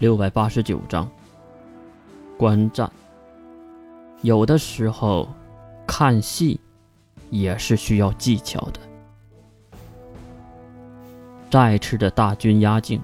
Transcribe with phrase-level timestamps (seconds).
[0.00, 1.10] 六百八十九章，
[2.36, 2.88] 观战。
[4.22, 5.28] 有的时候，
[5.88, 6.60] 看戏
[7.30, 8.78] 也是需要技巧的。
[11.50, 13.00] 再次的大军压境，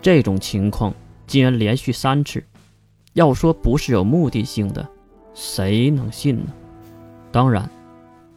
[0.00, 0.94] 这种情况
[1.26, 2.42] 竟然连续三次，
[3.12, 4.88] 要说不是有目的性的，
[5.34, 6.50] 谁能信呢？
[7.30, 7.68] 当然，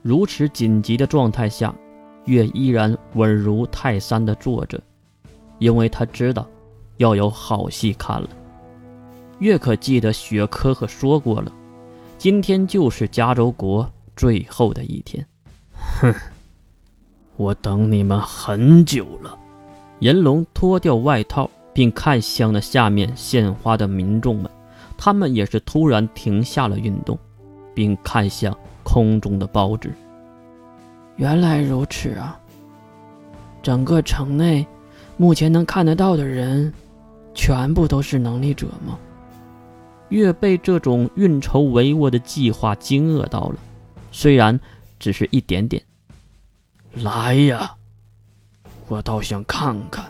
[0.01, 1.73] 如此紧急的状态下，
[2.25, 4.77] 月依然稳如泰山的坐着，
[5.59, 6.45] 因为他知道。
[6.97, 8.29] 要有好戏看了。
[9.39, 11.51] 月可记得雪珂可说过了，
[12.17, 15.25] 今天就是加州国最后的一天。
[16.01, 16.13] 哼，
[17.35, 19.37] 我等你们很久了。
[19.99, 24.49] 银龙脱掉外套，并看向了下面献花的民众们，
[24.97, 27.17] 他们也是突然停下了运动，
[27.73, 29.93] 并看向空中的报纸。
[31.15, 32.39] 原来如此啊！
[33.61, 34.65] 整个城内，
[35.15, 36.73] 目前能看得到的人。
[37.33, 38.97] 全部都是能力者吗？
[40.09, 43.55] 月被这种运筹帷幄的计划惊愕到了，
[44.11, 44.59] 虽然
[44.99, 45.81] 只是一点点。
[46.93, 47.75] 来呀，
[48.87, 50.05] 我倒想看看，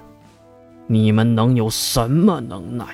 [0.88, 2.86] 你们能有什么能耐！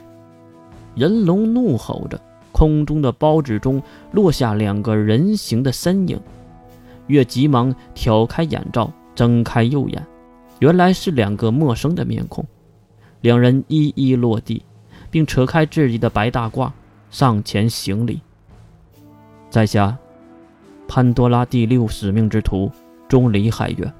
[0.95, 6.19] 人龙怒吼着，空中的包纸中落下两个人形的身影。
[7.07, 10.05] 月急忙挑开眼罩，睁开右眼，
[10.59, 12.45] 原来是两个陌生的面孔。
[13.21, 14.63] 两人一一落地，
[15.11, 16.71] 并扯开自己的白大褂，
[17.11, 18.21] 上前行礼。
[19.49, 19.97] 在下
[20.87, 22.71] 潘多拉第六使命之徒
[23.07, 23.91] 钟离海月。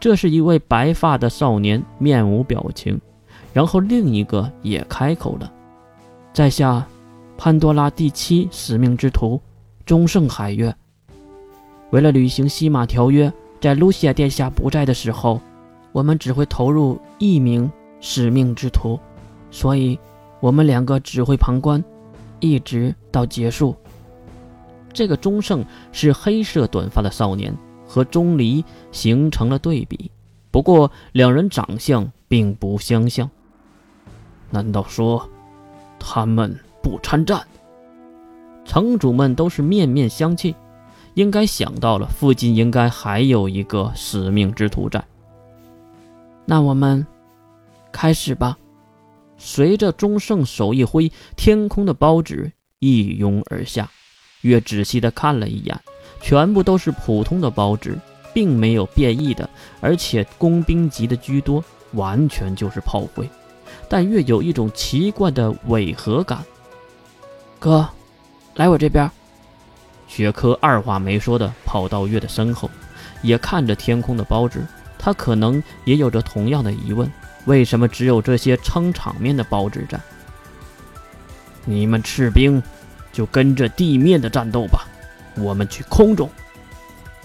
[0.00, 3.00] 这是一位白发的少年，面无表情。
[3.52, 5.50] 然后另一个也开口了
[6.34, 6.84] ：“在下
[7.38, 9.40] 潘多拉第七使命之徒
[9.86, 10.74] 钟圣海月。
[11.90, 15.40] 为了履行西马条约，在露西亚殿下不在的时候，
[15.92, 17.70] 我们只会投入一名。”
[18.06, 19.00] 使命之徒，
[19.50, 19.98] 所以
[20.38, 21.82] 我们两个只会旁观，
[22.38, 23.74] 一直到结束。
[24.92, 27.56] 这个钟胜是黑色短发的少年，
[27.88, 28.62] 和钟离
[28.92, 30.10] 形成了对比。
[30.50, 33.28] 不过两人长相并不相像。
[34.50, 35.26] 难道说
[35.98, 37.42] 他们不参战？
[38.66, 40.54] 城主们都是面面相觑，
[41.14, 45.02] 应该想到了附近应该还有一个使命之徒在。
[46.44, 47.06] 那我们。
[47.94, 48.58] 开始吧！
[49.38, 52.50] 随着钟圣手一挥，天空的包纸
[52.80, 53.88] 一拥而下。
[54.40, 55.80] 月仔细地看了一眼，
[56.20, 57.96] 全部都是普通的包纸，
[58.34, 59.48] 并没有变异的，
[59.80, 63.30] 而且工兵级的居多，完全就是炮灰。
[63.88, 66.44] 但月有一种奇怪的违和感。
[67.60, 67.88] 哥，
[68.56, 69.08] 来我这边。
[70.08, 72.68] 雪珂二话没说的跑到月的身后，
[73.22, 74.66] 也看着天空的包纸，
[74.98, 77.08] 他可能也有着同样的疑问。
[77.46, 80.00] 为什么只有这些撑场面的包纸战？
[81.64, 82.62] 你们赤兵
[83.12, 84.86] 就跟着地面的战斗吧，
[85.36, 86.28] 我们去空中。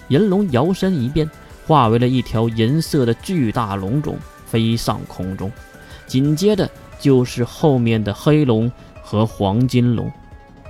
[0.08, 1.30] 银龙摇身一变，
[1.68, 5.52] 化为了一条银色的巨大龙种，飞上空中。
[6.08, 6.70] 紧接着
[7.00, 8.72] 就是后面的黑龙
[9.04, 10.12] 和黄金龙。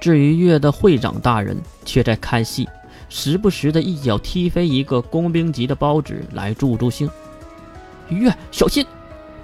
[0.02, 2.68] 至于月的会长大人，却在看戏，
[3.08, 7.10] 时不时的一脚踢飞一个工兵级的包纸来助助兴。
[8.10, 8.86] 月，小心！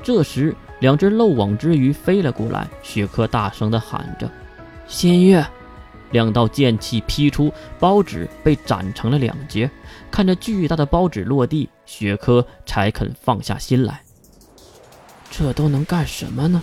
[0.05, 2.67] 这时，两只漏网之鱼飞了过来。
[2.83, 4.29] 雪珂大声地喊着
[4.85, 5.43] ：“仙月！”
[6.13, 9.67] 两道剑气劈出，包纸被斩成了两截。
[10.11, 14.03] 看着巨大的包纸落地，雪珂才肯放下心来。
[15.31, 16.61] 这都能干什么呢？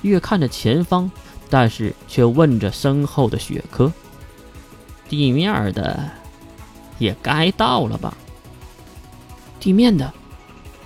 [0.00, 1.10] 月看着前方，
[1.50, 3.92] 但是却问着身后的雪珂
[5.10, 6.08] ：“地面的，
[6.98, 8.16] 也该到了吧？”
[9.60, 10.10] 地面的。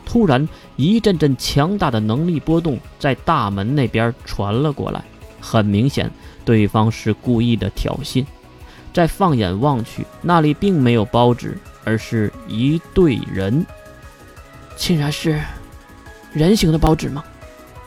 [0.04, 0.48] 突然，
[0.80, 5.04] 一阵阵强大的能力波动在大门那边传了过来。
[5.38, 6.10] 很明显，
[6.44, 8.24] 对方是故意的挑衅。
[8.92, 13.64] 再放眼望去，那里并没有包纸，而是一队人。
[14.76, 15.40] 竟然是
[16.32, 17.22] 人形的包纸吗？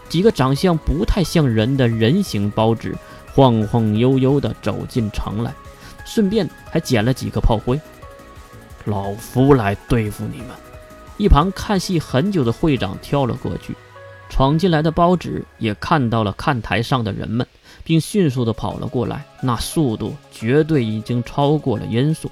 [0.07, 2.95] 几个长相不太像人的人形包纸
[3.33, 5.51] 晃晃悠悠地走进城来，
[6.05, 7.79] 顺便还捡了几个炮灰。
[8.85, 10.49] 老夫来对付你们。
[11.17, 13.75] 一旁看戏很久的会长跳了过去，
[14.29, 17.45] 闯进来的包纸也看到了看台上的人们，
[17.83, 19.23] 并迅速的跑了过来。
[19.41, 22.31] 那速度绝对已经超过了音速。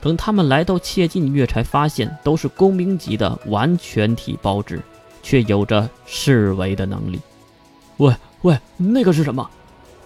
[0.00, 4.82] 等他们来到切近月，才发现都是工兵级的完全体包纸，
[5.22, 7.18] 却有着视为的能力。
[7.96, 9.48] 喂喂，那个是什么？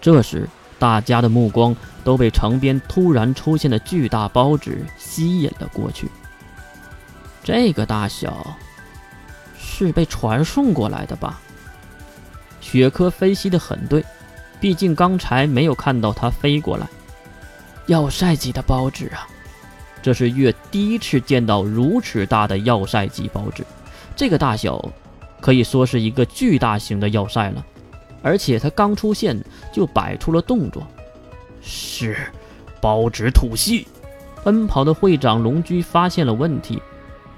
[0.01, 0.49] 这时，
[0.79, 1.75] 大家的目光
[2.05, 6.09] 都被城边突然出现的巨大包纸吸引了过去。
[7.49, 8.59] 这个大小
[9.59, 11.41] 是被传送过来的吧？
[12.61, 14.05] 雪珂分析的很对，
[14.61, 16.87] 毕竟刚才没有看到它飞过来。
[17.87, 19.27] 要塞级的包纸啊！
[20.03, 23.65] 这是月第一次见到如此大的要塞级包纸，
[24.15, 24.87] 这个大小
[25.41, 27.65] 可以说是一个巨大型的要塞了。
[28.23, 29.43] 而且它刚出现
[29.73, 30.87] 就摆出了动作，
[31.63, 32.15] 是
[32.79, 33.89] 包纸吐息。
[34.45, 36.83] 奔跑的会长龙驹发现了问题，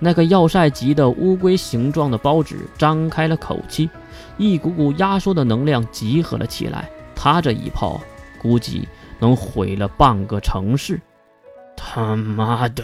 [0.03, 3.89] 那个要塞级的乌龟形状的包纸张开了口气，
[4.39, 6.91] 一股股压缩的能量集合了起来。
[7.15, 8.01] 他这一炮
[8.41, 8.89] 估计
[9.19, 10.99] 能毁了半个城市。
[11.77, 12.83] 他妈的！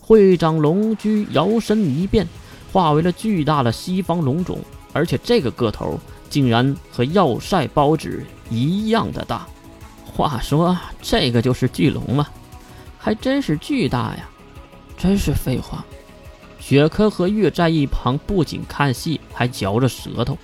[0.00, 2.26] 会长龙驹摇身一变，
[2.72, 4.60] 化为了巨大的西方龙种，
[4.92, 5.98] 而且这个个头
[6.30, 9.46] 竟然和要塞包纸一样的大。
[10.04, 12.28] 话说，这个就是巨龙吗？
[12.96, 14.28] 还真是巨大呀！
[14.96, 15.84] 真是废话。
[16.68, 20.36] 雪珂和月在一旁不仅看戏，还嚼着舌头，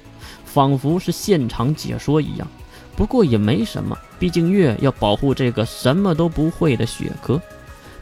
[0.46, 2.48] 仿佛是现场解说一样。
[2.96, 7.38] 不过也没什么，毕竟月要保护这个什么都不会的雪珂。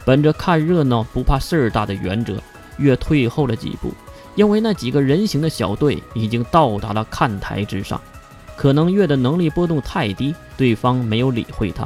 [0.05, 2.41] 本着看热闹不怕事儿大的原则，
[2.77, 3.93] 月退后了几步，
[4.35, 7.99] 因为那几个人形的小队已经到达了看台之上。
[8.55, 11.85] 可能月的能力波动太低，对方没有理会他。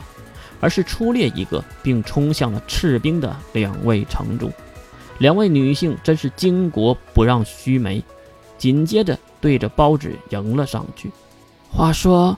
[0.60, 4.52] 而是出列一个，并冲向了赤兵的两位城主。
[5.20, 8.04] 两位女性真是巾帼不让须眉，
[8.58, 11.12] 紧接着对着包纸迎了上去。
[11.72, 12.38] 话说，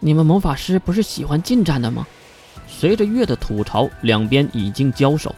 [0.00, 2.06] 你们魔法师不是喜欢近战的吗？
[2.66, 5.34] 随着月的吐槽，两边已经交手。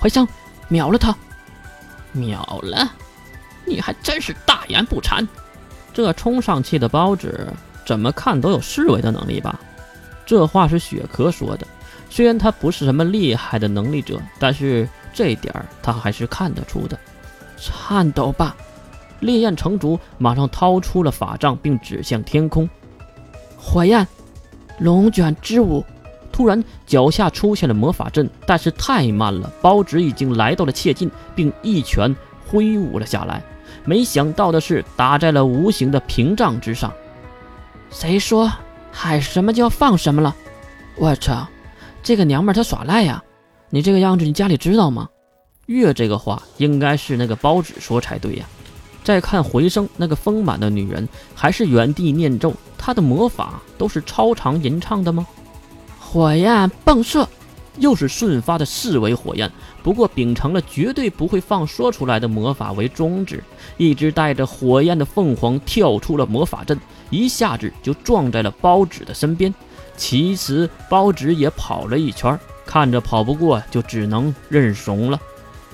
[0.00, 0.26] 怀香
[0.68, 1.16] 秒了他，
[2.12, 2.92] 秒了！
[3.64, 5.26] 你还真是大言不惭。
[5.92, 7.46] 这冲上去的包纸，
[7.84, 9.58] 怎么看都有侍卫的能力吧？
[10.26, 11.66] 这话是雪珂说的，
[12.10, 16.98] 虽然他不是什么厉害的能力者，但是这点儿他还是看得出的。
[17.56, 18.56] 颤抖吧！
[19.20, 22.68] 烈焰城主马上掏出了法杖，并指向天空。
[23.56, 24.06] 火焰
[24.78, 25.84] 龙卷之舞！
[26.30, 32.14] 突然脚下出现了魔法阵，但是太慢了，包纸已经来到了切近，并一拳
[32.46, 33.42] 挥舞了下来。
[33.84, 36.92] 没想到的是，打在了无形的屏障之上。
[37.90, 38.50] 谁说？
[38.90, 40.34] 喊什么就要放什么了，
[40.96, 41.46] 我操，
[42.02, 43.22] 这个娘们儿她耍赖呀！
[43.70, 45.08] 你这个样子，你家里知道吗？
[45.66, 48.46] 月这个话应该是那个包纸说才对呀。
[49.04, 55.26] 再看回声，那个丰满的女人还是原地念咒，她的魔法都是超长吟唱的吗？
[55.98, 57.28] 火焰迸射，
[57.76, 59.50] 又是瞬发的四维火焰，
[59.82, 63.44] 不过秉承了绝对不会放说出来的魔法为宗旨，
[63.76, 66.78] 一只带着火焰的凤凰跳出了魔法阵。
[67.10, 69.54] 一下子就撞在了包纸的身边，
[69.96, 72.38] 其实包纸也跑了一圈，
[72.68, 75.18] 看着跑不过，就只能认怂了。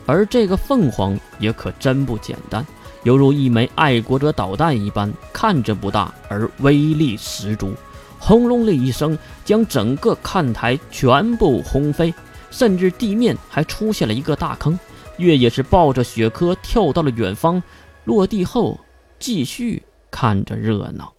[0.07, 2.65] 而这个凤凰也可真不简单，
[3.03, 7.75] 犹如一枚爱国者导弹一般，看着不大，而威力十足。
[8.21, 12.15] 轰隆的一声，将整个看台全部轰飞，
[12.53, 14.79] 甚至地面还出现了一个大坑。
[15.17, 17.61] 月也是抱着雪珂跳到了远方，
[18.05, 18.79] 落地后
[19.19, 19.83] 继续
[20.13, 21.14] 看着热闹。